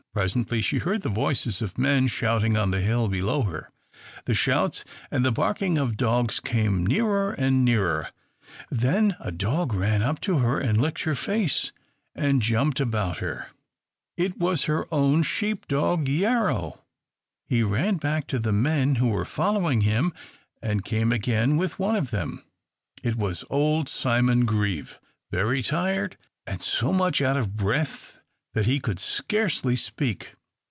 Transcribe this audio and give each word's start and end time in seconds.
Presently 0.13 0.61
she 0.61 0.79
heard 0.79 1.03
the 1.03 1.07
voices 1.09 1.61
of 1.61 1.77
men 1.77 2.05
shouting 2.05 2.57
on 2.57 2.71
the 2.71 2.81
hill 2.81 3.07
below 3.07 3.43
her. 3.43 3.71
The 4.25 4.33
shouts 4.33 4.83
and 5.09 5.23
the 5.23 5.31
barking 5.31 5.77
of 5.77 5.95
dogs 5.95 6.41
came 6.41 6.85
nearer 6.85 7.31
and 7.31 7.63
nearer. 7.63 8.09
Then 8.69 9.15
a 9.21 9.31
dog 9.31 9.73
ran 9.73 10.01
up 10.03 10.19
to 10.21 10.39
her, 10.39 10.59
and 10.59 10.81
licked 10.81 11.03
her 11.03 11.15
face, 11.15 11.71
and 12.13 12.41
jumped 12.41 12.81
about 12.81 13.19
her. 13.19 13.51
[Illustration: 14.17 14.33
Page 14.33 14.33
267] 14.33 14.33
It 14.35 14.43
was 14.43 14.65
her 14.65 14.93
own 14.93 15.23
sheepdog, 15.23 16.07
Yarrow. 16.09 16.81
He 17.45 17.63
ran 17.63 17.95
back 17.95 18.27
to 18.27 18.39
the 18.39 18.51
men 18.51 18.95
who 18.95 19.07
were 19.07 19.23
following 19.23 19.79
him, 19.79 20.11
and 20.61 20.83
came 20.83 21.13
again 21.13 21.55
with 21.55 21.79
one 21.79 21.95
of 21.95 22.11
them. 22.11 22.43
It 23.01 23.15
was 23.15 23.45
old 23.49 23.87
Simon 23.87 24.43
Grieve, 24.45 24.99
very 25.31 25.63
tired, 25.63 26.17
and 26.45 26.61
so 26.61 26.91
much 26.91 27.21
out 27.21 27.37
of 27.37 27.55
breath 27.55 28.17
that 28.53 28.65
he 28.65 28.81
could 28.81 28.99
scarcely 28.99 29.77
speak. 29.77 30.33